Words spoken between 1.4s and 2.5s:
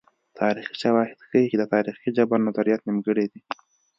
چې د تاریخي جبر